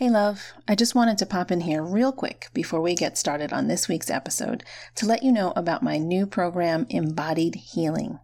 [0.00, 0.54] Hey, love.
[0.66, 3.86] I just wanted to pop in here real quick before we get started on this
[3.86, 8.18] week's episode to let you know about my new program, Embodied Healing.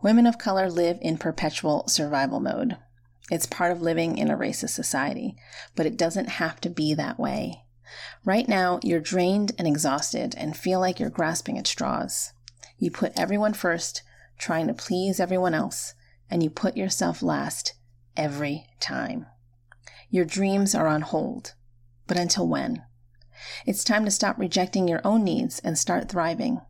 [0.00, 2.76] Women of color live in perpetual survival mode.
[3.32, 5.34] It's part of living in a racist society,
[5.74, 7.64] but it doesn't have to be that way.
[8.24, 12.32] Right now, you're drained and exhausted and feel like you're grasping at straws.
[12.78, 14.04] You put everyone first,
[14.38, 15.94] trying to please everyone else,
[16.30, 17.74] and you put yourself last
[18.16, 19.26] every time.
[20.12, 21.54] Your dreams are on hold.
[22.06, 22.82] But until when?
[23.64, 26.60] It's time to stop rejecting your own needs and start thriving.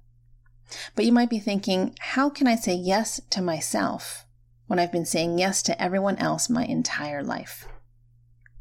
[0.94, 4.26] But you might be thinking, how can I say yes to myself
[4.68, 7.66] when I've been saying yes to everyone else my entire life?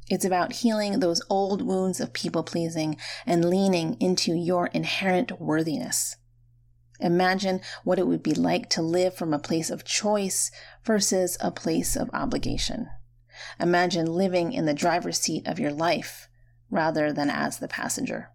[0.10, 6.16] It's about healing those old wounds of people pleasing and leaning into your inherent worthiness.
[7.00, 10.50] Imagine what it would be like to live from a place of choice
[10.84, 12.90] versus a place of obligation.
[13.60, 16.30] Imagine living in the driver's seat of your life
[16.70, 18.30] rather than as the passenger.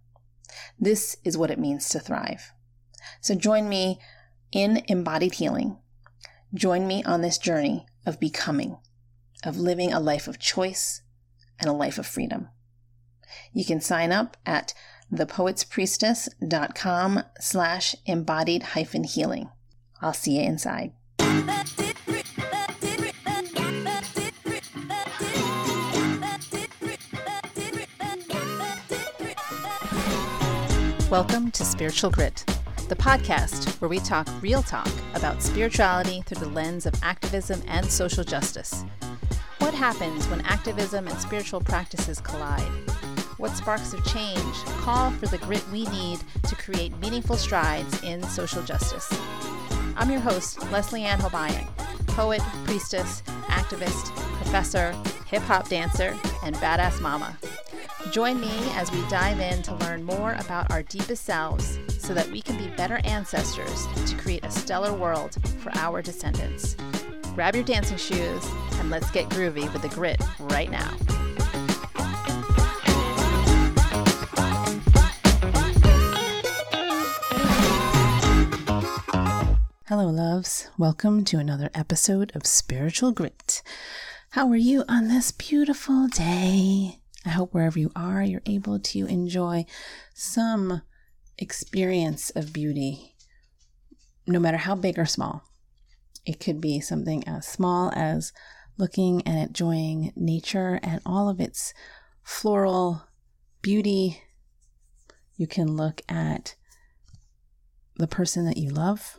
[0.78, 2.52] This is what it means to thrive.
[3.20, 4.00] So join me
[4.52, 5.76] in embodied healing.
[6.54, 8.76] Join me on this journey of becoming,
[9.44, 11.02] of living a life of choice
[11.58, 12.48] and a life of freedom.
[13.52, 14.72] You can sign up at
[15.12, 19.50] thepoetspriestess.com slash embodied hyphen healing.
[20.00, 20.92] I'll see you inside.
[31.16, 32.44] Welcome to Spiritual Grit,
[32.90, 37.86] the podcast where we talk real talk about spirituality through the lens of activism and
[37.86, 38.84] social justice.
[39.60, 42.70] What happens when activism and spiritual practices collide?
[43.38, 48.22] What sparks of change call for the grit we need to create meaningful strides in
[48.24, 49.10] social justice?
[49.96, 51.66] I'm your host, Leslie Ann Hobayan,
[52.08, 54.92] poet, priestess, activist, professor,
[55.24, 57.38] hip hop dancer, and badass mama.
[58.12, 62.30] Join me as we dive in to learn more about our deepest selves so that
[62.30, 66.76] we can be better ancestors to create a stellar world for our descendants.
[67.34, 70.90] Grab your dancing shoes and let's get groovy with the grit right now.
[79.88, 80.68] Hello, loves.
[80.78, 83.62] Welcome to another episode of Spiritual Grit.
[84.30, 87.00] How are you on this beautiful day?
[87.26, 89.66] I hope wherever you are, you're able to enjoy
[90.14, 90.82] some
[91.36, 93.16] experience of beauty,
[94.28, 95.42] no matter how big or small.
[96.24, 98.32] It could be something as small as
[98.78, 101.74] looking and enjoying nature and all of its
[102.22, 103.02] floral
[103.60, 104.22] beauty.
[105.36, 106.54] You can look at
[107.96, 109.18] the person that you love.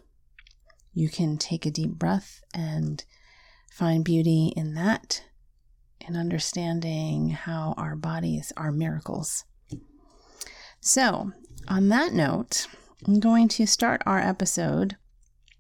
[0.94, 3.04] You can take a deep breath and
[3.70, 5.24] find beauty in that
[6.06, 9.46] and understanding how our bodies are miracles.
[10.80, 11.32] So,
[11.68, 12.68] on that note,
[13.06, 14.96] I'm going to start our episode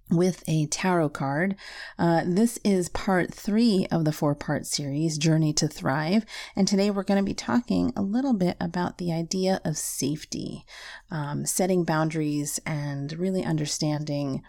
[0.09, 1.55] with a tarot card.
[1.99, 6.25] Uh, this is part three of the four part series, Journey to Thrive.
[6.55, 10.65] And today we're going to be talking a little bit about the idea of safety,
[11.11, 14.43] um, setting boundaries, and really understanding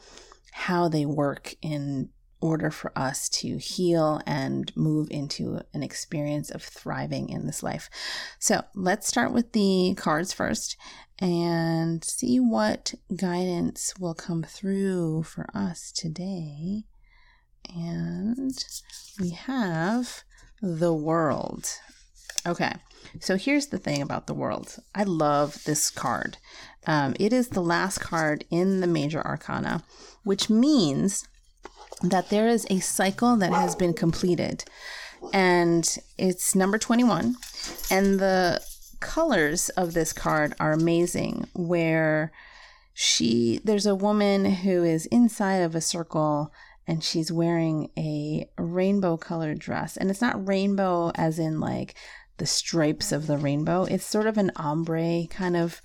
[0.52, 2.10] how they work in
[2.40, 7.90] order for us to heal and move into an experience of thriving in this life.
[8.38, 10.76] So let's start with the cards first
[11.18, 16.84] and see what guidance will come through for us today.
[17.74, 18.56] And
[19.20, 20.22] we have
[20.62, 21.68] the world.
[22.46, 22.72] Okay,
[23.20, 24.76] so here's the thing about the world.
[24.94, 26.38] I love this card.
[26.86, 29.82] Um, it is the last card in the major arcana,
[30.22, 31.26] which means
[32.02, 34.64] that there is a cycle that has been completed.
[35.32, 37.34] And it's number 21
[37.90, 38.62] and the
[39.00, 42.32] colors of this card are amazing where
[42.94, 46.52] she there's a woman who is inside of a circle
[46.86, 49.96] and she's wearing a rainbow colored dress.
[49.96, 51.94] And it's not rainbow as in like
[52.38, 53.84] the stripes of the rainbow.
[53.84, 55.82] It's sort of an ombre kind of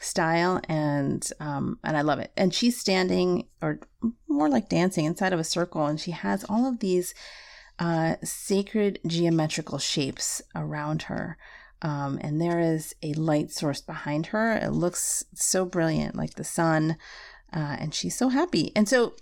[0.00, 2.32] style and um and I love it.
[2.36, 3.80] And she's standing or
[4.28, 7.14] more like dancing inside of a circle and she has all of these
[7.78, 11.36] uh sacred geometrical shapes around her.
[11.82, 14.52] Um, and there is a light source behind her.
[14.52, 16.96] It looks so brilliant, like the sun,
[17.54, 18.70] uh, and she's so happy.
[18.76, 19.14] And so,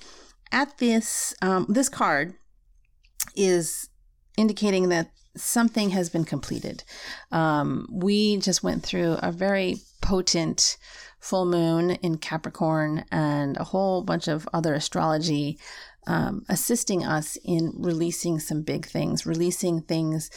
[0.51, 2.35] at this, um, this card
[3.37, 3.91] is
[4.37, 6.85] indicating that something has been completed.
[7.31, 10.77] Um, we just went through a very potent
[11.21, 15.59] full moon in Capricorn and a whole bunch of other astrology
[16.07, 20.31] um, assisting us in releasing some big things, releasing things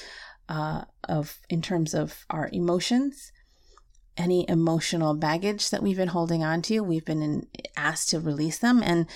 [0.49, 3.31] uh, of in terms of our emotions
[4.17, 6.81] any emotional baggage that we've been holding on to.
[6.81, 7.47] We've been in,
[7.77, 8.81] asked to release them.
[8.83, 9.07] And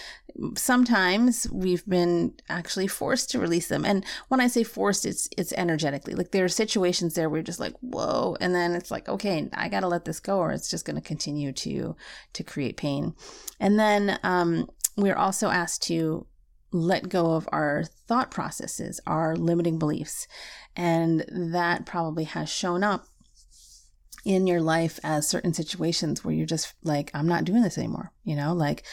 [0.55, 3.85] sometimes we've been actually forced to release them.
[3.85, 6.15] And when I say forced, it's, it's energetically.
[6.15, 8.37] Like there are situations there where you're just like, whoa.
[8.39, 10.95] And then it's like, okay, I got to let this go or it's just going
[10.95, 11.95] to continue to,
[12.33, 13.15] to create pain.
[13.59, 16.25] And then, um, we're also asked to
[16.71, 20.27] let go of our thought processes, our limiting beliefs.
[20.75, 23.07] And that probably has shown up
[24.25, 28.11] in your life as certain situations where you're just like, I'm not doing this anymore.
[28.23, 28.83] You know, like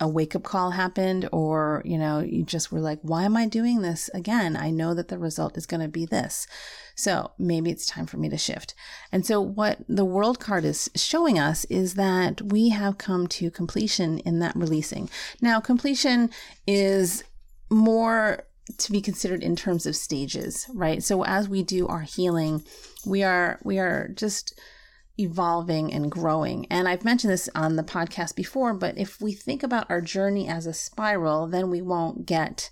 [0.00, 3.46] a wake up call happened, or, you know, you just were like, why am I
[3.46, 4.56] doing this again?
[4.56, 6.46] I know that the result is going to be this.
[6.94, 8.74] So maybe it's time for me to shift.
[9.10, 13.50] And so, what the world card is showing us is that we have come to
[13.50, 15.10] completion in that releasing.
[15.42, 16.30] Now, completion
[16.64, 17.24] is
[17.70, 18.46] more
[18.78, 21.02] to be considered in terms of stages, right?
[21.02, 22.64] So as we do our healing,
[23.06, 24.58] we are we are just
[25.18, 26.66] evolving and growing.
[26.70, 30.48] And I've mentioned this on the podcast before, but if we think about our journey
[30.48, 32.70] as a spiral, then we won't get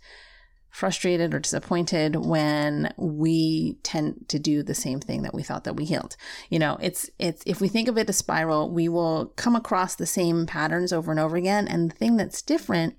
[0.71, 5.77] frustrated or disappointed when we tend to do the same thing that we thought that
[5.77, 6.17] we healed.
[6.49, 9.95] You know, it's it's if we think of it as spiral, we will come across
[9.95, 12.97] the same patterns over and over again and the thing that's different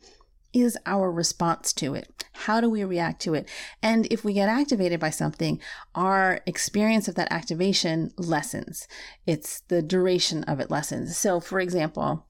[0.53, 2.25] is our response to it?
[2.33, 3.49] How do we react to it?
[3.81, 5.59] And if we get activated by something,
[5.95, 8.87] our experience of that activation lessens.
[9.25, 11.17] It's the duration of it lessens.
[11.17, 12.27] So, for example,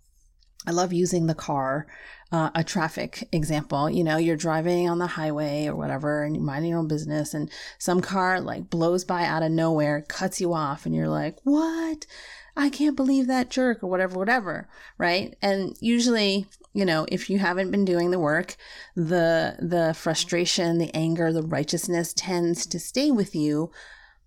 [0.66, 1.88] I love using the car,
[2.31, 3.90] uh, a traffic example.
[3.90, 7.34] You know, you're driving on the highway or whatever, and you're minding your own business,
[7.34, 11.38] and some car like blows by out of nowhere, cuts you off, and you're like,
[11.44, 12.06] what?
[12.55, 14.67] I can't believe that jerk or whatever, whatever,
[14.97, 15.35] right?
[15.41, 18.55] And usually, you know, if you haven't been doing the work,
[18.95, 23.71] the the frustration, the anger, the righteousness tends to stay with you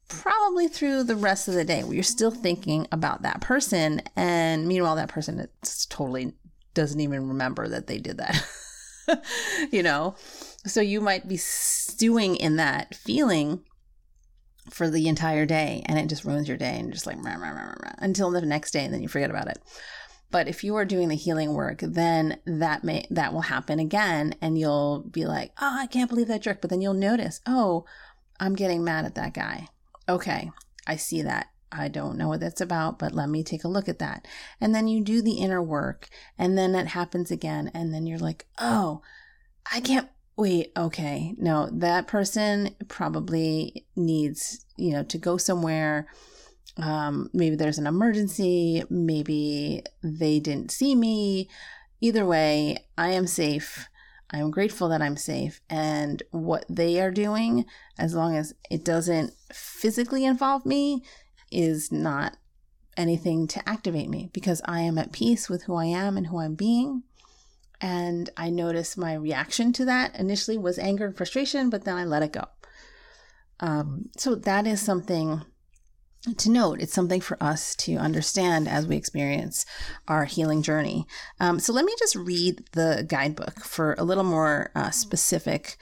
[0.09, 4.69] probably through the rest of the day where you're still thinking about that person and
[4.69, 5.49] meanwhile that person
[5.89, 6.33] totally
[6.75, 8.47] doesn't even remember that they did that.
[9.73, 10.15] you know?
[10.65, 13.63] So you might be stewing in that feeling
[14.71, 17.51] for the entire day and it just ruins your day and just like rah, rah,
[17.51, 19.59] rah, until the next day and then you forget about it.
[20.31, 24.35] But if you are doing the healing work, then that may that will happen again
[24.41, 27.85] and you'll be like, "Oh, I can't believe that jerk." But then you'll notice, "Oh,
[28.41, 29.69] I'm getting mad at that guy."
[30.09, 30.51] Okay,
[30.87, 31.49] I see that.
[31.71, 34.27] I don't know what that's about, but let me take a look at that.
[34.61, 36.09] And then you do the inner work
[36.39, 39.03] and then it happens again and then you're like, "Oh,
[39.73, 46.07] I can't wait, okay, no, that person probably needs, you know, to go somewhere.
[46.77, 48.83] Um, maybe there's an emergency.
[48.91, 51.49] Maybe they didn't see me.
[52.01, 53.89] Either way, I am safe.
[54.31, 55.61] I am grateful that I'm safe.
[55.71, 57.65] And what they are doing,
[57.99, 61.03] as long as it doesn't physically involve me,
[61.51, 62.37] is not
[62.97, 66.41] anything to activate me because I am at peace with who I am and who
[66.41, 67.05] I'm being.
[67.81, 72.05] And I noticed my reaction to that initially was anger and frustration, but then I
[72.05, 72.45] let it go.
[73.61, 75.43] Um, so that is something
[76.37, 76.81] to note.
[76.81, 79.65] It's something for us to understand as we experience
[80.09, 81.07] our healing journey.
[81.39, 85.77] Um, so let me just read the guidebook for a little more uh, specific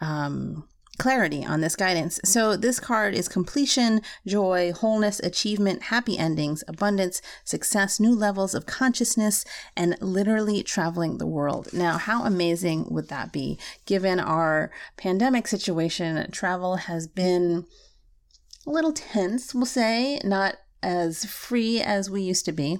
[0.00, 0.66] um,
[1.00, 2.20] clarity on this guidance.
[2.24, 8.66] So, this card is completion, joy, wholeness, achievement, happy endings, abundance, success, new levels of
[8.66, 11.72] consciousness, and literally traveling the world.
[11.72, 13.58] Now, how amazing would that be?
[13.86, 17.64] Given our pandemic situation, travel has been
[18.66, 22.78] a little tense, we'll say, not as free as we used to be,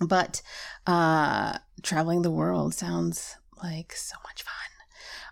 [0.00, 0.40] but
[0.86, 4.73] uh, traveling the world sounds like so much fun.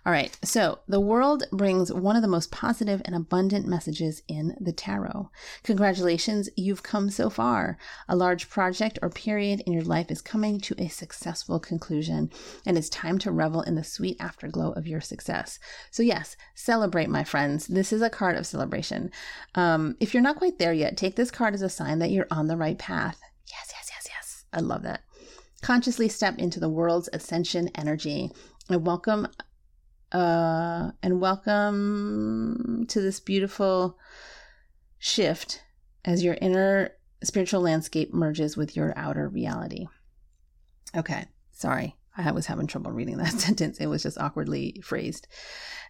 [0.05, 4.53] All right, so the world brings one of the most positive and abundant messages in
[4.59, 5.29] the tarot.
[5.63, 7.77] Congratulations, you've come so far.
[8.09, 12.29] A large project or period in your life is coming to a successful conclusion,
[12.65, 15.57] and it's time to revel in the sweet afterglow of your success.
[15.89, 17.67] So, yes, celebrate, my friends.
[17.67, 19.09] This is a card of celebration.
[19.55, 22.27] Um, if you're not quite there yet, take this card as a sign that you're
[22.29, 23.21] on the right path.
[23.47, 24.43] Yes, yes, yes, yes.
[24.51, 25.03] I love that.
[25.61, 28.31] Consciously step into the world's ascension energy
[28.69, 29.29] and welcome
[30.13, 33.97] uh, and welcome to this beautiful
[34.99, 35.63] shift
[36.05, 36.91] as your inner
[37.23, 39.87] spiritual landscape merges with your outer reality.
[40.95, 41.95] Okay, sorry.
[42.15, 43.79] I was having trouble reading that sentence.
[43.79, 45.27] It was just awkwardly phrased.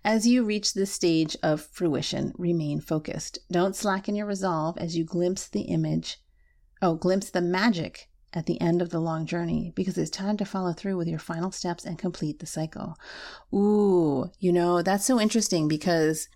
[0.06, 3.40] As you reach this stage of fruition, remain focused.
[3.52, 6.18] Don't slacken your resolve as you glimpse the image,
[6.82, 10.46] oh, glimpse the magic at the end of the long journey because it's time to
[10.46, 12.96] follow through with your final steps and complete the cycle.
[13.54, 16.28] Ooh, you know, that's so interesting because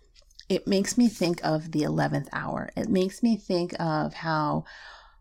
[0.50, 2.70] it makes me think of the 11th hour.
[2.76, 4.64] It makes me think of how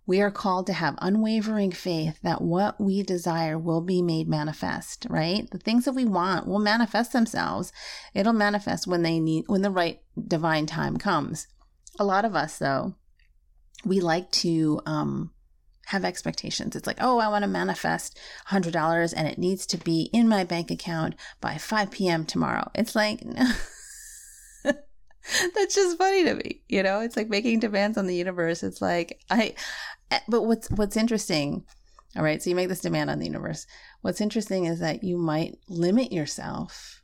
[0.06, 5.06] we are called to have unwavering faith that what we desire will be made manifest,
[5.11, 5.50] right?
[5.50, 7.73] The things that we want will manifest themselves.
[8.14, 11.49] It'll manifest when they need when the right divine time comes.
[11.99, 12.95] A lot of us though,
[13.85, 15.33] we like to um
[15.87, 16.76] have expectations.
[16.76, 18.19] It's like, oh, I want to manifest
[18.50, 22.25] $100 and it needs to be in my bank account by 5 p.m.
[22.25, 22.71] tomorrow.
[22.75, 23.23] It's like,
[24.64, 26.62] that's just funny to me.
[26.69, 28.62] You know, it's like making demands on the universe.
[28.62, 29.55] It's like, I,
[30.11, 31.64] Eh, but what's what's interesting
[32.16, 33.66] all right so you make this demand on the universe
[34.02, 37.02] what's interesting is that you might limit yourself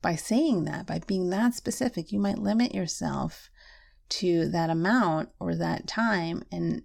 [0.00, 3.50] by saying that by being that specific you might limit yourself
[4.08, 6.82] to that amount or that time and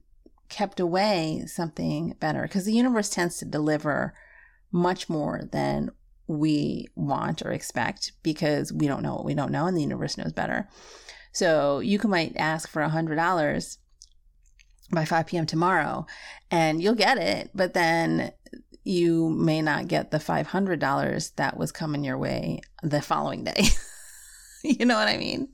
[0.49, 4.13] kept away something better because the universe tends to deliver
[4.71, 5.91] much more than
[6.27, 10.17] we want or expect because we don't know what we don't know and the universe
[10.17, 10.67] knows better
[11.31, 13.77] so you can might ask for a hundred dollars
[14.91, 15.45] by 5 p.m.
[15.45, 16.05] tomorrow
[16.49, 18.31] and you'll get it, but then
[18.83, 23.63] you may not get the $500 that was coming your way the following day.
[24.63, 25.49] you know what I mean?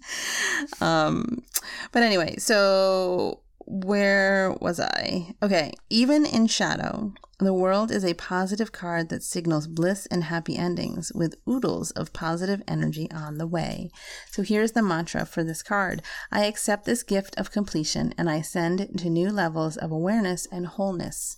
[0.80, 1.44] Um,
[1.92, 5.36] but anyway, so where was I?
[5.42, 10.56] Okay, even in shadow, the world is a positive card that signals bliss and happy
[10.56, 13.90] endings with oodles of positive energy on the way.
[14.32, 18.38] So here's the mantra for this card I accept this gift of completion and I
[18.38, 21.38] ascend to new levels of awareness and wholeness.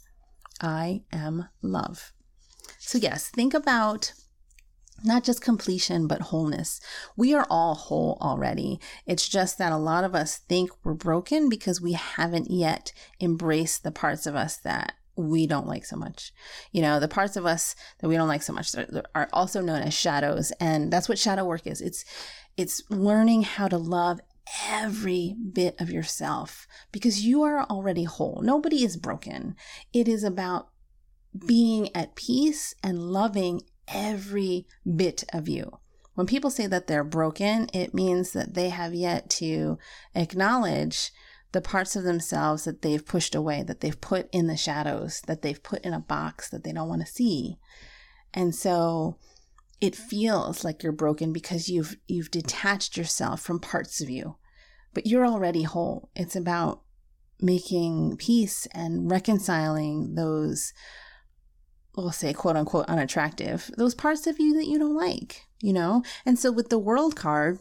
[0.62, 2.14] I am love.
[2.80, 4.14] So, yes, think about
[5.04, 6.80] not just completion, but wholeness.
[7.16, 8.80] We are all whole already.
[9.06, 13.84] It's just that a lot of us think we're broken because we haven't yet embraced
[13.84, 16.32] the parts of us that we don't like so much.
[16.72, 18.74] You know, the parts of us that we don't like so much
[19.16, 21.82] are also known as shadows, and that's what shadow work is.
[21.82, 22.06] It's
[22.56, 24.20] it's learning how to love
[24.68, 28.42] every bit of yourself because you are already whole.
[28.44, 29.56] Nobody is broken.
[29.94, 30.70] It is about
[31.46, 34.66] being at peace and loving every
[34.96, 35.80] bit of you.
[36.16, 39.78] When people say that they're broken, it means that they have yet to
[40.16, 41.12] acknowledge
[41.52, 45.42] the parts of themselves that they've pushed away, that they've put in the shadows, that
[45.42, 47.58] they've put in a box that they don't want to see.
[48.34, 49.18] And so
[49.80, 54.38] it feels like you're broken because you've you've detached yourself from parts of you.
[54.94, 56.10] But you're already whole.
[56.16, 56.82] It's about
[57.40, 60.74] making peace and reconciling those
[62.04, 66.04] we'll say quote unquote unattractive, those parts of you that you don't like, you know?
[66.26, 67.60] And so with the world card,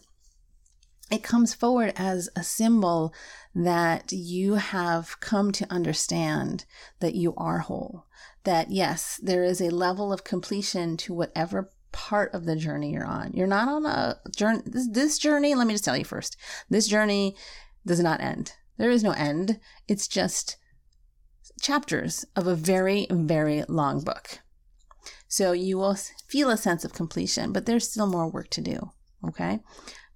[1.10, 3.14] it comes forward as a symbol
[3.54, 6.64] that you have come to understand
[7.00, 8.06] that you are whole.
[8.44, 13.06] That yes, there is a level of completion to whatever part of the journey you're
[13.06, 13.32] on.
[13.32, 14.62] You're not on a journey.
[14.66, 16.36] This, this journey, let me just tell you first,
[16.68, 17.36] this journey
[17.86, 18.52] does not end.
[18.76, 19.60] There is no end.
[19.88, 20.58] It's just
[21.60, 24.40] chapters of a very, very long book.
[25.28, 25.96] So you will
[26.28, 28.90] feel a sense of completion, but there's still more work to do.
[29.26, 29.60] Okay.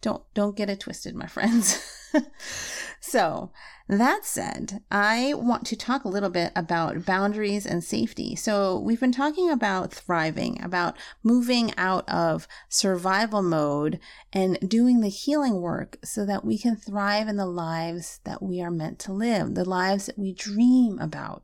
[0.01, 1.83] Don't, don't get it twisted, my friends.
[3.01, 3.51] so
[3.91, 8.37] that said, I want to talk a little bit about boundaries and safety.
[8.37, 13.99] So we've been talking about thriving, about moving out of survival mode
[14.33, 18.63] and doing the healing work so that we can thrive in the lives that we
[18.63, 21.43] are meant to live, the lives that we dream about.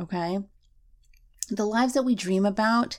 [0.00, 0.38] Okay.
[1.50, 2.98] The lives that we dream about,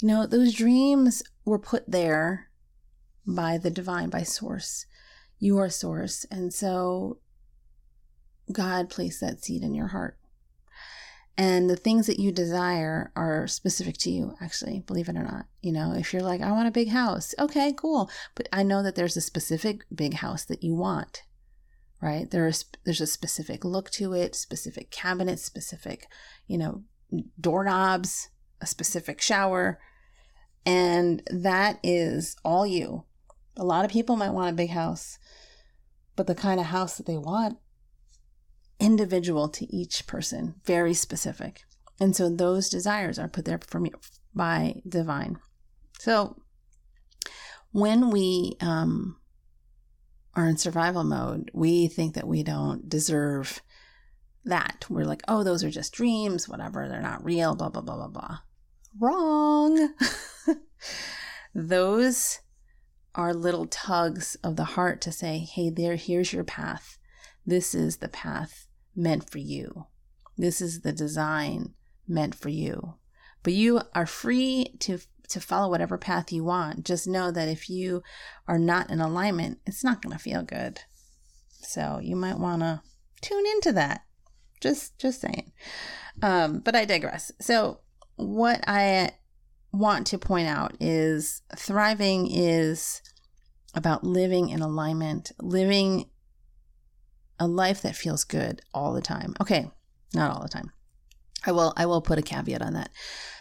[0.00, 2.48] you know, those dreams were put there
[3.26, 4.86] by the divine, by source.
[5.38, 6.24] You are source.
[6.30, 7.18] And so
[8.50, 10.18] God placed that seed in your heart.
[11.36, 15.46] And the things that you desire are specific to you, actually, believe it or not.
[15.62, 18.10] You know, if you're like, I want a big house, okay, cool.
[18.34, 21.22] But I know that there's a specific big house that you want,
[22.02, 22.30] right?
[22.30, 26.06] There's there's a specific look to it, specific cabinets, specific,
[26.46, 26.82] you know,
[27.40, 28.28] doorknobs,
[28.60, 29.80] a specific shower.
[30.66, 33.04] And that is all you.
[33.56, 35.18] A lot of people might want a big house,
[36.16, 37.58] but the kind of house that they want,
[38.80, 41.62] individual to each person, very specific.
[42.00, 43.92] And so those desires are put there for me
[44.34, 45.38] by divine.
[45.98, 46.36] So
[47.70, 49.16] when we um,
[50.34, 53.62] are in survival mode, we think that we don't deserve
[54.44, 54.84] that.
[54.88, 58.08] We're like, oh, those are just dreams, whatever, they're not real, blah, blah, blah, blah,
[58.08, 58.38] blah.
[58.98, 59.94] Wrong.
[61.54, 62.40] those
[63.14, 66.98] are little tugs of the heart to say, hey, there, here's your path.
[67.44, 69.86] This is the path meant for you.
[70.36, 71.74] This is the design
[72.08, 72.94] meant for you.
[73.42, 76.84] But you are free to to follow whatever path you want.
[76.84, 78.02] Just know that if you
[78.46, 80.80] are not in alignment, it's not going to feel good.
[81.48, 82.82] So you might want to
[83.22, 84.02] tune into that.
[84.60, 85.52] Just, just saying.
[86.22, 87.32] Um, but I digress.
[87.40, 87.80] So
[88.16, 89.12] what I
[89.72, 93.02] want to point out is thriving is
[93.74, 96.10] about living in alignment, living
[97.38, 99.34] a life that feels good all the time.
[99.40, 99.70] Okay,
[100.14, 100.70] not all the time.
[101.44, 102.90] I will I will put a caveat on that.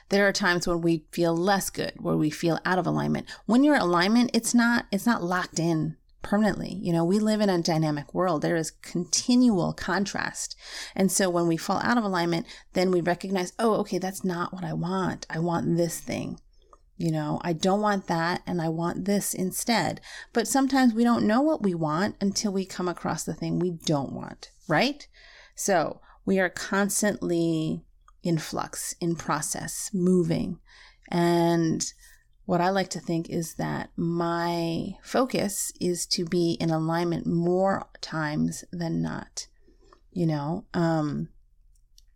[0.10, 3.30] There are times when we feel less good, where we feel out of alignment.
[3.46, 6.80] When you're in alignment, it's not it's not locked in permanently.
[6.82, 8.42] You know, we live in a dynamic world.
[8.42, 10.56] There is continual contrast.
[10.96, 14.54] And so when we fall out of alignment, then we recognize, oh, okay, that's not
[14.54, 15.26] what I want.
[15.30, 16.40] I want this thing.
[16.98, 20.02] You know, I don't want that and I want this instead.
[20.34, 23.72] But sometimes we don't know what we want until we come across the thing we
[23.72, 25.08] don't want, right?
[25.56, 27.84] So we are constantly
[28.22, 30.60] in flux, in process, moving.
[31.10, 31.92] And
[32.46, 37.88] what I like to think is that my focus is to be in alignment more
[38.02, 39.48] times than not.
[40.12, 41.30] You know, um,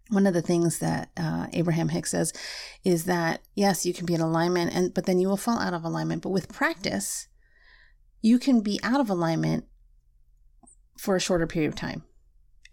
[0.10, 2.34] one of the things that uh, Abraham Hicks says
[2.84, 5.74] is that yes, you can be in alignment, and but then you will fall out
[5.74, 6.22] of alignment.
[6.22, 7.27] But with practice,
[8.22, 9.65] you can be out of alignment
[10.98, 12.03] for a shorter period of time.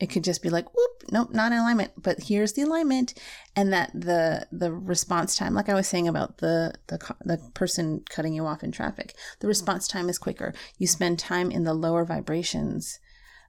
[0.03, 1.93] It could just be like, whoop, nope, not in alignment.
[1.97, 3.15] But here's the alignment,
[3.55, 8.03] and that the the response time, like I was saying about the the the person
[8.11, 10.55] cutting you off in traffic, the response time is quicker.
[10.77, 12.99] You spend time in the lower vibrations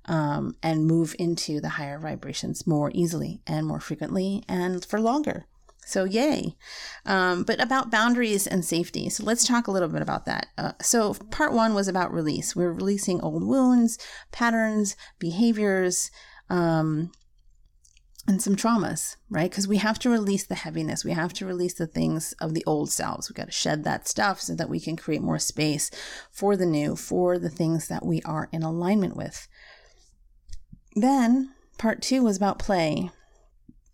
[0.05, 5.47] um, and move into the higher vibrations more easily and more frequently and for longer.
[5.87, 6.55] So, yay.
[7.03, 9.09] Um, but about boundaries and safety.
[9.09, 10.47] So, let's talk a little bit about that.
[10.55, 12.55] Uh, so, part one was about release.
[12.55, 13.97] We're releasing old wounds,
[14.31, 16.11] patterns, behaviors,
[16.53, 17.11] um,
[18.27, 19.49] and some traumas, right?
[19.49, 21.03] Because we have to release the heaviness.
[21.03, 23.27] We have to release the things of the old selves.
[23.27, 25.89] We got to shed that stuff so that we can create more space
[26.31, 29.47] for the new, for the things that we are in alignment with.
[30.95, 33.09] Then part two was about play.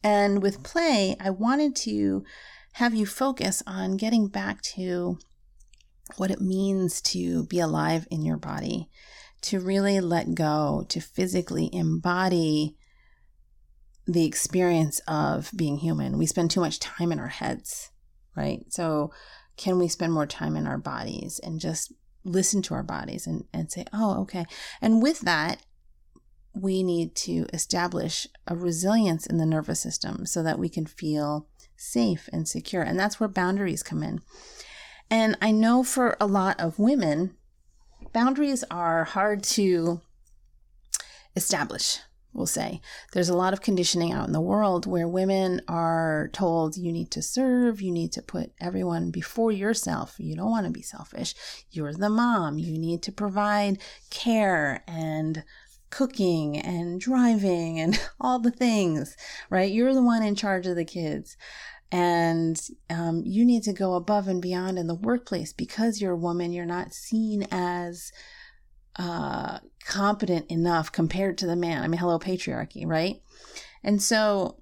[0.03, 2.25] And with play, I wanted to
[2.73, 5.17] have you focus on getting back to
[6.17, 8.89] what it means to be alive in your body,
[9.41, 12.75] to really let go, to physically embody
[14.05, 16.17] the experience of being human.
[16.17, 17.91] We spend too much time in our heads,
[18.35, 18.65] right?
[18.69, 19.11] So,
[19.55, 23.43] can we spend more time in our bodies and just listen to our bodies and,
[23.53, 24.45] and say, oh, okay.
[24.81, 25.61] And with that,
[26.53, 31.47] we need to establish a resilience in the nervous system so that we can feel
[31.75, 32.81] safe and secure.
[32.81, 34.19] And that's where boundaries come in.
[35.09, 37.35] And I know for a lot of women,
[38.13, 40.01] boundaries are hard to
[41.35, 41.99] establish,
[42.33, 42.81] we'll say.
[43.13, 47.11] There's a lot of conditioning out in the world where women are told you need
[47.11, 50.15] to serve, you need to put everyone before yourself.
[50.17, 51.33] You don't want to be selfish.
[51.71, 52.59] You're the mom.
[52.59, 55.43] You need to provide care and
[55.89, 59.15] cooking and driving and all the things,
[59.49, 59.71] right?
[59.71, 61.37] You're the one in charge of the kids.
[61.91, 66.17] And um, you need to go above and beyond in the workplace because you're a
[66.17, 68.11] woman, you're not seen as
[68.97, 71.83] uh, competent enough compared to the man.
[71.83, 73.21] I mean, hello, patriarchy, right?
[73.83, 74.59] And so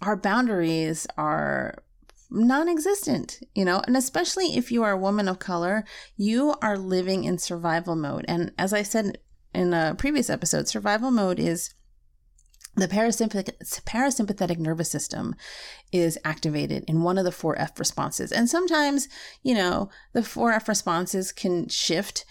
[0.00, 1.82] our boundaries are
[2.30, 5.84] non existent, you know, and especially if you are a woman of color,
[6.16, 8.24] you are living in survival mode.
[8.28, 9.18] And as I said
[9.54, 11.74] in a previous episode, survival mode is
[12.74, 13.52] the parasympathetic,
[13.84, 15.34] parasympathetic nervous system
[15.92, 18.32] is activated in one of the 4F responses.
[18.32, 19.08] And sometimes,
[19.42, 22.24] you know, the 4F responses can shift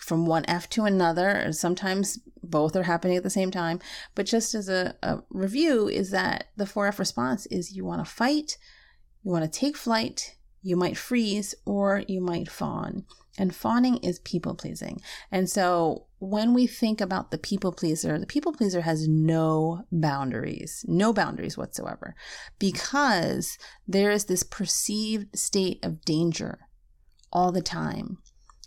[0.00, 1.52] from one F to another.
[1.52, 3.80] Sometimes both are happening at the same time.
[4.14, 8.10] But just as a, a review, is that the 4F response is you want to
[8.10, 8.56] fight,
[9.22, 13.04] you want to take flight, you might freeze, or you might fawn.
[13.36, 15.00] And fawning is people pleasing.
[15.30, 20.84] And so when we think about the people pleaser, the people pleaser has no boundaries,
[20.86, 22.14] no boundaries whatsoever,
[22.58, 26.68] because there is this perceived state of danger
[27.32, 28.18] all the time.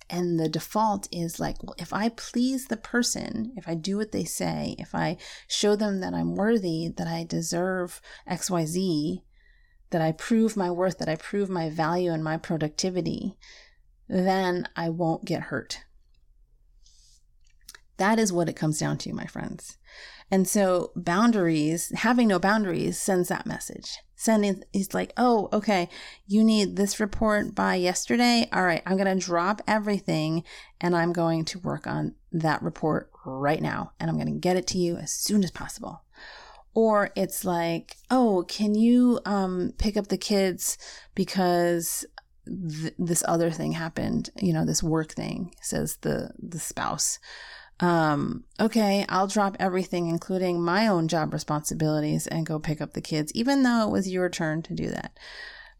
[0.09, 4.13] And the default is like, well, if I please the person, if I do what
[4.13, 9.23] they say, if I show them that I'm worthy, that I deserve XYZ,
[9.89, 13.37] that I prove my worth, that I prove my value and my productivity,
[14.07, 15.83] then I won't get hurt.
[17.97, 19.77] That is what it comes down to, my friends.
[20.29, 23.97] And so boundaries, having no boundaries sends that message.
[24.15, 25.89] Sending is like, oh, okay,
[26.25, 28.49] you need this report by yesterday.
[28.51, 30.43] All right, I'm going to drop everything
[30.81, 33.93] and I'm going to work on that report right now.
[33.99, 36.03] And I'm going to get it to you as soon as possible.
[36.73, 40.77] Or it's like, oh, can you um, pick up the kids
[41.15, 42.05] because
[42.47, 47.19] th- this other thing happened, you know, this work thing, says the the spouse.
[47.79, 53.01] Um, okay, I'll drop everything, including my own job responsibilities, and go pick up the
[53.01, 55.17] kids, even though it was your turn to do that.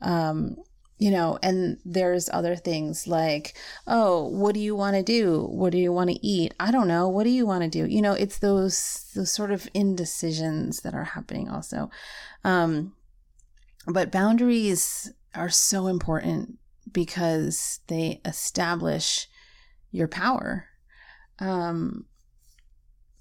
[0.02, 0.58] Um,
[1.00, 5.48] you know, and there's other things like, oh, what do you want to do?
[5.52, 6.54] What do you want to eat?
[6.60, 7.08] I don't know.
[7.08, 7.86] What do you want to do?
[7.86, 11.92] You know, it's those those sort of indecisions that are happening also.
[12.44, 12.94] Um,
[13.86, 16.58] but boundaries are so important
[16.92, 19.28] because they establish
[19.92, 20.66] your power.
[21.40, 22.06] Um,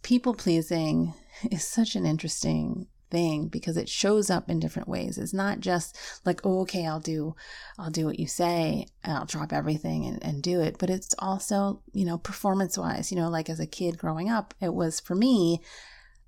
[0.02, 1.14] people pleasing
[1.50, 5.18] is such an interesting thing because it shows up in different ways.
[5.18, 7.34] It's not just like, oh, okay, I'll do,
[7.78, 10.76] I'll do what you say I'll drop everything and, and do it.
[10.78, 14.54] But it's also, you know, performance wise, you know, like as a kid growing up,
[14.60, 15.60] it was for me,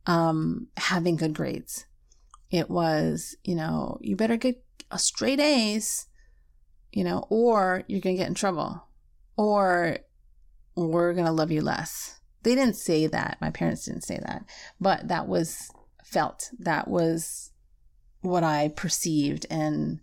[0.07, 1.87] um, having good grades.
[2.51, 6.07] It was, you know, you better get a straight A's,
[6.93, 8.85] you know, or you're going to get in trouble
[9.37, 9.99] or
[10.75, 12.21] we're going to love you less.
[12.43, 13.39] They didn't say that.
[13.41, 14.45] My parents didn't say that,
[14.81, 15.71] but that was
[16.05, 16.51] felt.
[16.59, 17.53] That was
[18.21, 19.47] what I perceived.
[19.51, 20.01] And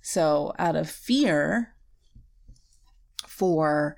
[0.00, 1.74] so, out of fear
[3.26, 3.96] for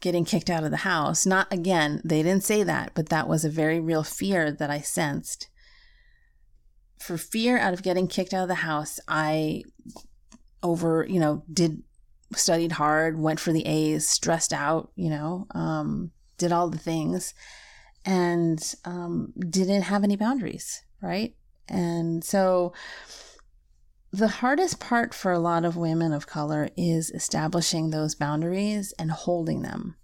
[0.00, 3.44] getting kicked out of the house, not again, they didn't say that, but that was
[3.44, 5.48] a very real fear that I sensed.
[7.02, 9.64] For fear out of getting kicked out of the house, I
[10.62, 11.82] over, you know, did
[12.36, 17.34] studied hard, went for the A's, stressed out, you know, um, did all the things
[18.04, 21.34] and um, didn't have any boundaries, right?
[21.68, 22.72] And so
[24.12, 29.10] the hardest part for a lot of women of color is establishing those boundaries and
[29.10, 29.96] holding them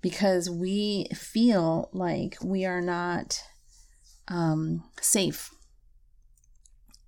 [0.00, 3.42] because we feel like we are not
[4.28, 5.50] um, safe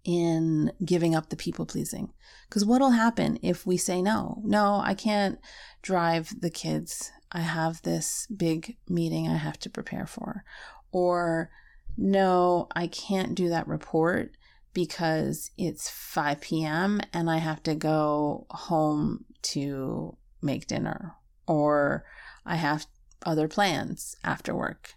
[0.04, 2.12] in giving up the people pleasing.
[2.48, 4.40] Because what'll happen if we say no?
[4.44, 5.38] No, I can't
[5.82, 10.44] drive the kids I have this big meeting I have to prepare for.
[10.92, 11.50] Or,
[11.96, 14.36] no, I can't do that report
[14.74, 17.00] because it's 5 p.m.
[17.12, 21.14] and I have to go home to make dinner.
[21.46, 22.04] Or
[22.44, 22.86] I have
[23.24, 24.94] other plans after work,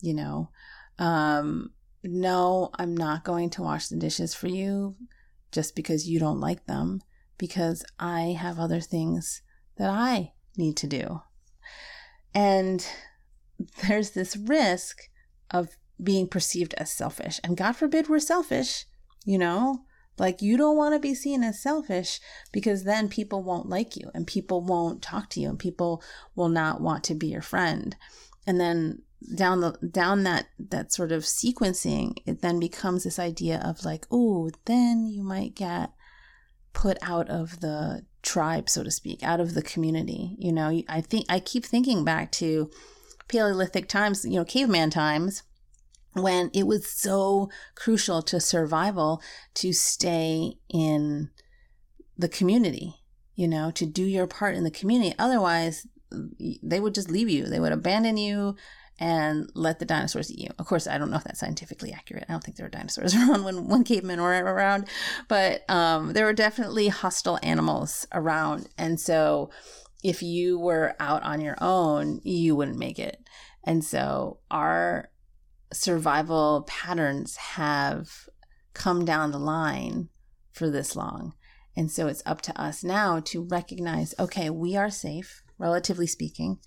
[0.00, 0.50] you know.
[0.98, 1.70] Um,
[2.12, 4.96] no, I'm not going to wash the dishes for you
[5.52, 7.00] just because you don't like them,
[7.38, 9.42] because I have other things
[9.76, 11.22] that I need to do.
[12.34, 12.86] And
[13.86, 15.02] there's this risk
[15.50, 17.40] of being perceived as selfish.
[17.42, 18.86] And God forbid we're selfish,
[19.24, 19.84] you know?
[20.18, 22.20] Like, you don't want to be seen as selfish
[22.52, 26.02] because then people won't like you and people won't talk to you and people
[26.34, 27.94] will not want to be your friend.
[28.44, 29.02] And then
[29.34, 34.06] down the down that that sort of sequencing it then becomes this idea of like
[34.12, 35.90] oh then you might get
[36.72, 40.36] put out of the tribe, so to speak, out of the community.
[40.38, 42.70] You know, I think I keep thinking back to
[43.28, 45.42] Paleolithic times, you know, caveman times,
[46.12, 49.22] when it was so crucial to survival
[49.54, 51.30] to stay in
[52.16, 52.94] the community,
[53.34, 55.14] you know, to do your part in the community.
[55.18, 55.86] Otherwise,
[56.62, 58.56] they would just leave you, they would abandon you
[58.98, 60.50] and let the dinosaurs eat you.
[60.58, 62.24] Of course, I don't know if that's scientifically accurate.
[62.28, 64.88] I don't think there were dinosaurs around when, when cavemen were around,
[65.28, 68.68] but um, there were definitely hostile animals around.
[68.76, 69.50] And so
[70.02, 73.28] if you were out on your own, you wouldn't make it.
[73.64, 75.10] And so our
[75.72, 78.28] survival patterns have
[78.74, 80.08] come down the line
[80.52, 81.34] for this long.
[81.76, 86.58] And so it's up to us now to recognize okay, we are safe, relatively speaking.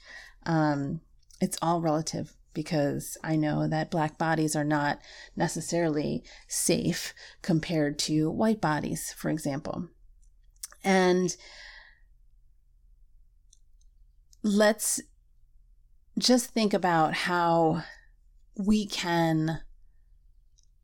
[0.46, 1.02] Um,
[1.42, 5.00] it's all relative because I know that black bodies are not
[5.36, 9.88] necessarily safe compared to white bodies, for example.
[10.84, 11.36] And
[14.44, 15.02] let's
[16.20, 17.84] just think about how
[18.58, 19.62] we can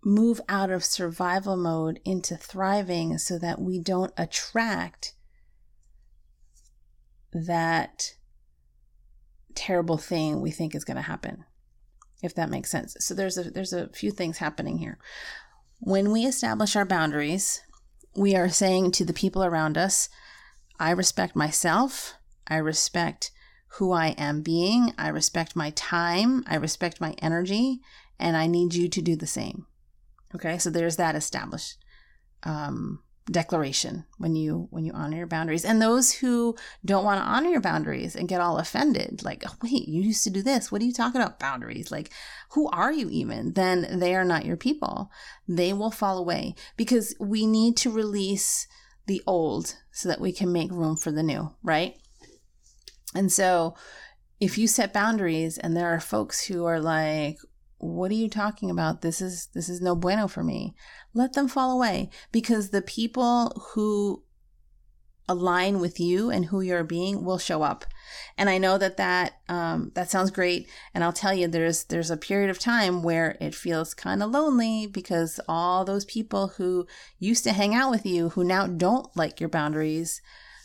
[0.03, 5.13] move out of survival mode into thriving so that we don't attract
[7.33, 8.15] that
[9.67, 11.43] terrible thing we think is going to happen
[12.23, 12.97] if that makes sense.
[12.99, 14.97] So there's a there's a few things happening here.
[15.79, 17.61] When we establish our boundaries
[18.17, 20.09] we are saying to the people around us
[20.79, 22.15] i respect myself
[22.47, 23.31] i respect
[23.73, 27.79] who i am being i respect my time i respect my energy
[28.19, 29.67] and i need you to do the same.
[30.35, 31.77] Okay so there's that established
[32.43, 35.65] um, declaration when you when you honor your boundaries.
[35.65, 39.55] And those who don't want to honor your boundaries and get all offended like oh,
[39.61, 40.71] wait you used to do this.
[40.71, 41.91] What are you talking about boundaries?
[41.91, 42.11] Like
[42.51, 43.53] who are you even?
[43.53, 45.11] Then they are not your people.
[45.47, 48.67] They will fall away because we need to release
[49.07, 51.95] the old so that we can make room for the new, right?
[53.15, 53.75] And so
[54.39, 57.37] if you set boundaries and there are folks who are like,
[57.79, 59.01] what are you talking about?
[59.01, 60.75] This is this is no bueno for me.
[61.13, 64.23] Let them fall away because the people who
[65.29, 67.85] align with you and who you're being will show up.
[68.37, 70.69] And I know that that um, that sounds great.
[70.93, 74.31] And I'll tell you, there's there's a period of time where it feels kind of
[74.31, 76.87] lonely because all those people who
[77.19, 80.21] used to hang out with you, who now don't like your boundaries,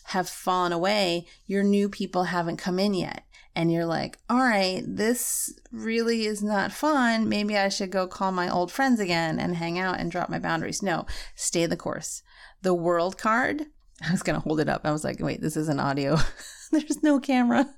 [0.06, 1.26] have fallen away.
[1.46, 3.24] Your new people haven't come in yet.
[3.54, 7.28] And you're like, all right, this really is not fun.
[7.28, 10.38] Maybe I should go call my old friends again and hang out and drop my
[10.38, 10.82] boundaries.
[10.82, 12.22] No, stay the course.
[12.62, 13.66] The world card
[14.08, 14.82] I was going to hold it up.
[14.84, 16.18] I was like, wait, this is an audio.
[16.72, 17.72] There's no camera.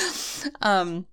[0.62, 1.06] um,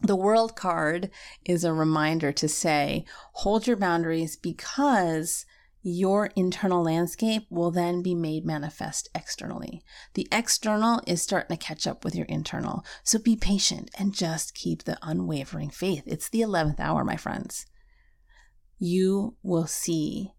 [0.00, 1.10] the world card
[1.44, 5.44] is a reminder to say, hold your boundaries because
[5.88, 9.84] your internal landscape will then be made manifest externally.
[10.14, 12.84] The external is starting to catch up with your internal.
[13.04, 16.02] So be patient and just keep the unwavering faith.
[16.04, 17.66] It's the 11th hour, my friends.
[18.80, 20.32] You will see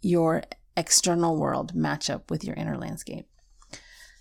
[0.00, 0.42] your
[0.76, 3.28] external world match up with your inner landscape.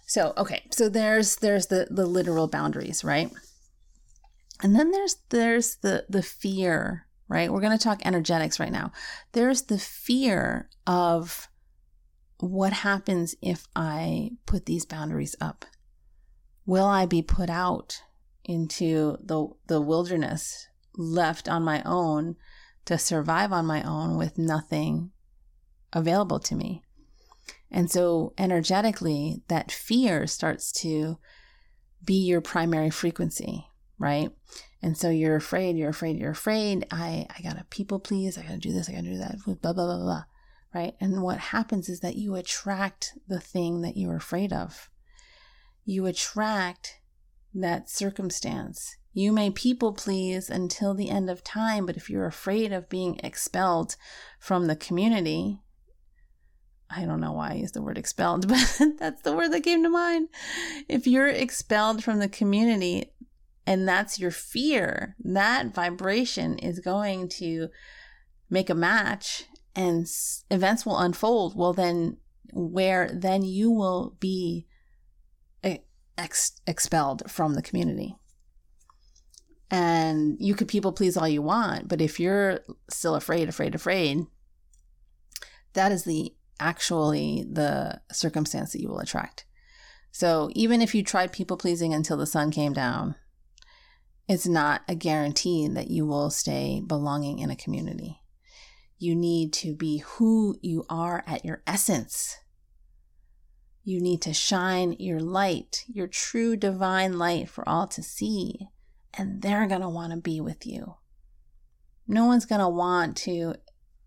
[0.05, 3.31] So, okay, so there's there's the the literal boundaries, right?
[4.61, 7.51] And then there's there's the the fear, right?
[7.51, 8.91] We're going to talk energetics right now.
[9.31, 11.49] There's the fear of
[12.37, 15.65] what happens if I put these boundaries up?
[16.65, 18.01] Will I be put out
[18.45, 22.35] into the the wilderness left on my own
[22.85, 25.11] to survive on my own with nothing
[25.91, 26.81] available to me.
[27.71, 31.17] And so, energetically, that fear starts to
[32.03, 33.65] be your primary frequency,
[33.97, 34.31] right?
[34.83, 36.85] And so you're afraid, you're afraid, you're afraid.
[36.91, 39.73] I, I gotta people please, I gotta do this, I gotta do that, blah, blah,
[39.73, 40.23] blah, blah,
[40.75, 40.93] right?
[40.99, 44.89] And what happens is that you attract the thing that you're afraid of.
[45.85, 46.99] You attract
[47.53, 48.97] that circumstance.
[49.13, 53.21] You may people please until the end of time, but if you're afraid of being
[53.23, 53.95] expelled
[54.37, 55.61] from the community,
[56.89, 59.81] I don't know why I use the word expelled, but that's the word that came
[59.83, 60.27] to mind.
[60.89, 63.13] If you're expelled from the community
[63.65, 67.69] and that's your fear, that vibration is going to
[68.49, 69.45] make a match
[69.75, 70.07] and
[70.51, 71.55] events will unfold.
[71.55, 72.17] Well, then,
[72.51, 74.67] where then you will be
[76.17, 78.15] ex- expelled from the community.
[79.71, 84.19] And you could people please all you want, but if you're still afraid, afraid, afraid,
[85.73, 89.45] that is the actually the circumstance that you will attract.
[90.11, 93.15] So even if you tried people pleasing until the sun came down,
[94.27, 98.21] it's not a guarantee that you will stay belonging in a community.
[98.97, 102.37] You need to be who you are at your essence.
[103.83, 108.69] You need to shine your light, your true divine light for all to see,
[109.13, 110.95] and they're going to want to be with you.
[112.07, 113.55] No one's going to want to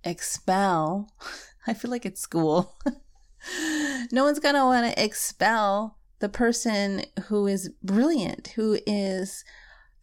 [0.02, 1.10] expel
[1.66, 2.76] I feel like it's school.
[4.12, 9.44] no one's going to want to expel the person who is brilliant, who is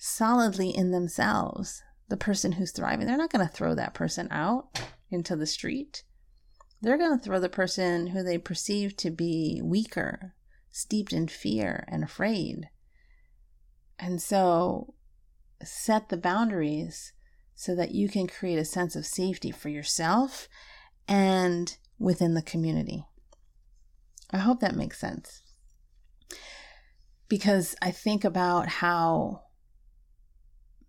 [0.06, 3.08] solidly in themselves, the person who's thriving.
[3.08, 6.04] They're not going to throw that person out into the street.
[6.82, 10.34] They're going to throw the person who they perceive to be weaker,
[10.70, 12.70] steeped in fear and afraid.
[13.98, 14.94] And so
[15.64, 17.14] set the boundaries
[17.56, 20.50] so that you can create a sense of safety for yourself
[21.08, 23.06] and within the community.
[24.32, 25.44] I hope that makes sense.
[27.30, 29.44] Because I think about how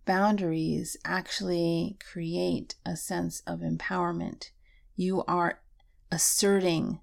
[0.05, 4.51] boundaries actually create a sense of empowerment.
[4.95, 5.61] You are
[6.11, 6.99] asserting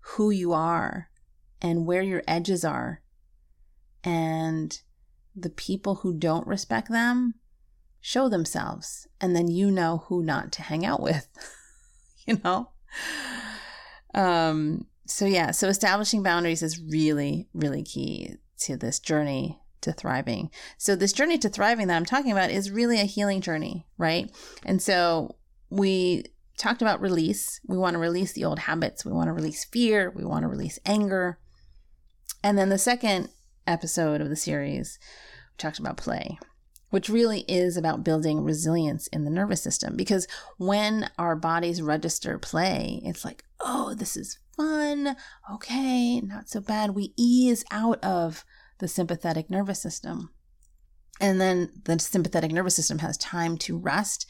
[0.00, 1.08] who you are
[1.62, 3.02] and where your edges are.
[4.02, 4.80] And
[5.36, 7.34] the people who don't respect them
[8.00, 9.06] show themselves.
[9.20, 11.28] And then you know who not to hang out with.
[12.26, 12.70] you know?
[14.14, 20.50] Um, so yeah, so establishing boundaries is really, really key to this journey to thriving.
[20.78, 24.30] So this journey to thriving that I'm talking about is really a healing journey, right?
[24.64, 25.36] And so
[25.70, 26.24] we
[26.58, 27.60] talked about release.
[27.66, 29.04] We want to release the old habits.
[29.04, 30.10] We want to release fear.
[30.10, 31.38] We want to release anger.
[32.42, 33.28] And then the second
[33.66, 34.98] episode of the series,
[35.52, 36.38] we talked about play
[36.90, 39.96] which really is about building resilience in the nervous system.
[39.96, 40.26] Because
[40.58, 45.16] when our bodies register play, it's like, oh, this is fun.
[45.52, 46.90] Okay, not so bad.
[46.90, 48.44] We ease out of
[48.80, 50.30] the sympathetic nervous system.
[51.20, 54.26] And then the sympathetic nervous system has time to rest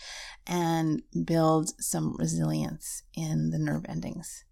[0.46, 4.44] and build some resilience in the nerve endings.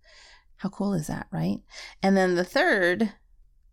[0.59, 1.59] How cool is that, right?
[2.03, 3.13] And then the third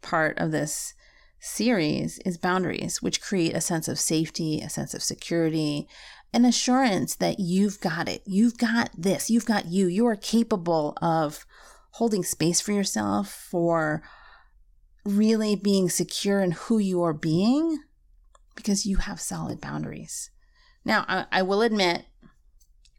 [0.02, 0.94] part of this
[1.40, 5.88] series is boundaries, which create a sense of safety, a sense of security,
[6.34, 8.24] an assurance that you've got it.
[8.26, 9.30] You've got this.
[9.30, 9.88] You've got you.
[9.88, 11.46] You are capable of
[11.92, 14.02] holding space for yourself, for
[15.06, 17.80] really being secure in who you are being
[18.56, 20.32] because you have solid boundaries.
[20.84, 22.06] Now, I, I will admit,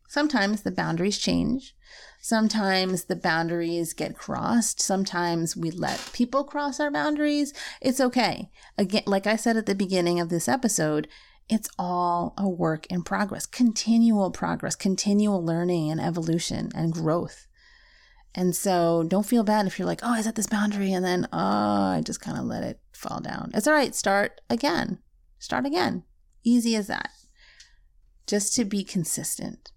[0.08, 1.74] sometimes the boundaries change.
[2.20, 4.80] Sometimes the boundaries get crossed.
[4.80, 7.52] Sometimes we let people cross our boundaries.
[7.80, 8.50] It's okay.
[8.76, 11.06] Again, like I said at the beginning of this episode,
[11.48, 17.46] it's all a work in progress, continual progress, continual learning and evolution and growth.
[18.36, 21.26] And so don't feel bad if you're like, oh, I set this boundary and then,
[21.32, 23.50] oh, I just kind of let it fall down.
[23.54, 23.94] It's all right.
[23.94, 24.98] Start again.
[25.38, 26.04] Start again.
[26.44, 27.10] Easy as that.
[28.26, 29.72] Just to be consistent.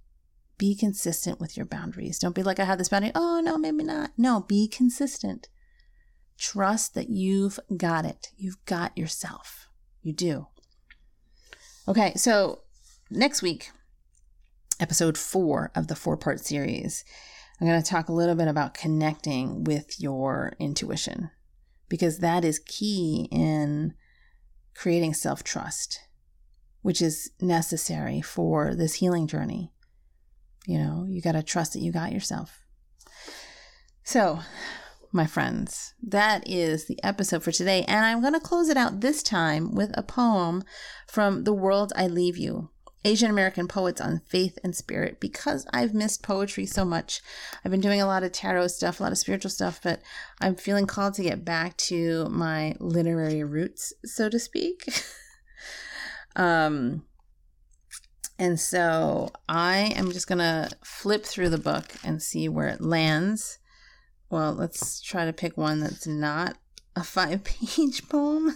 [0.58, 2.19] Be consistent with your boundaries.
[2.19, 3.13] Don't be like, I have this boundary.
[3.15, 4.12] Oh, no, maybe not.
[4.17, 5.48] No, be consistent.
[6.38, 8.28] Trust that you've got it.
[8.36, 9.69] You've got yourself.
[10.02, 10.48] You do.
[11.88, 12.63] Okay, so
[13.10, 13.72] next week,
[14.82, 17.06] episode four of the four part series
[17.60, 21.30] I'm going to talk a little bit about connecting with your intuition
[21.89, 23.93] because that is key in
[24.76, 26.00] creating self trust,
[26.82, 29.72] which is necessary for this healing journey.
[30.65, 32.63] You know, you got to trust that you got yourself.
[34.04, 34.39] So,
[35.12, 37.84] my friends, that is the episode for today.
[37.88, 40.63] And I'm going to close it out this time with a poem
[41.08, 42.69] from The World I Leave You
[43.06, 47.22] Asian American poets on faith and spirit because I've missed poetry so much.
[47.64, 50.02] I've been doing a lot of tarot stuff, a lot of spiritual stuff, but
[50.42, 54.90] I'm feeling called to get back to my literary roots, so to speak.
[56.36, 57.06] um,
[58.38, 62.82] and so I am just going to flip through the book and see where it
[62.82, 63.60] lands.
[64.30, 66.58] Well, let's try to pick one that's not
[66.96, 68.56] a five page poem.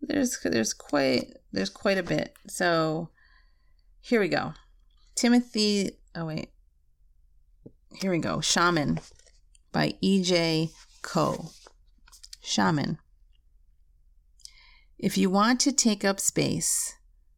[0.00, 2.34] there's there's quite there's quite a bit.
[2.48, 3.10] So
[4.02, 4.52] here we go.
[5.14, 5.98] Timothy.
[6.14, 6.50] Oh wait.
[7.94, 8.40] Here we go.
[8.40, 9.00] Shaman
[9.72, 10.70] by E.J.
[11.00, 11.50] Koh.
[12.42, 12.98] Shaman.
[14.98, 16.94] If you want to take up space,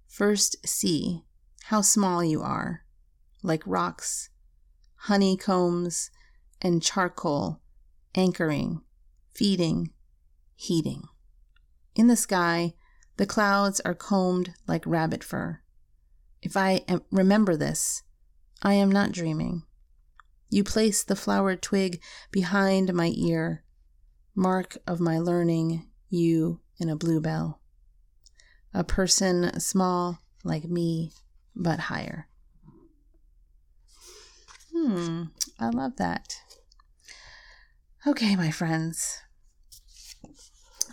[0.09, 1.22] first see
[1.66, 2.85] how small you are,
[3.42, 4.31] like rocks,
[4.96, 6.11] honeycombs,
[6.61, 7.61] and charcoal
[8.14, 8.81] anchoring,
[9.35, 9.90] feeding,
[10.55, 11.03] heating.
[11.94, 12.74] In the sky,
[13.16, 15.61] the clouds are combed like rabbit fur.
[16.44, 18.02] If I remember this,
[18.62, 19.62] I am not dreaming.
[20.50, 23.64] You place the flowered twig behind my ear,
[24.35, 27.61] mark of my learning, you in a bluebell.
[28.74, 31.12] A person small like me,
[31.57, 32.28] but higher.
[34.70, 35.24] Hmm,
[35.59, 36.37] I love that.
[38.07, 39.18] Okay, my friends.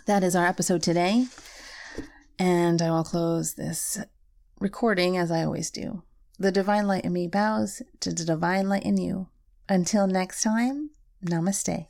[0.06, 1.26] That is our episode today.
[2.38, 3.98] And I will close this
[4.62, 6.02] recording as I always do.
[6.38, 9.26] The divine light in me bows to the divine light in you.
[9.68, 10.90] Until next time,
[11.24, 11.86] namaste.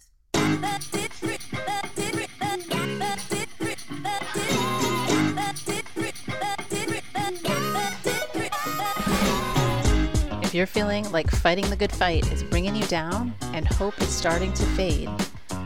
[10.42, 14.08] If you're feeling like fighting the good fight is bringing you down and hope is
[14.08, 15.11] starting to fade,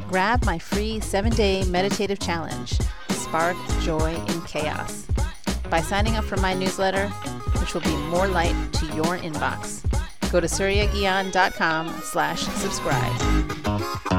[0.09, 2.79] grab my free seven day meditative challenge
[3.11, 5.07] spark joy in chaos
[5.71, 7.09] by signing up for my newsletter,
[7.61, 9.83] which will be more light to your inbox.
[10.31, 14.16] Go to suryaguian.com slash subscribe.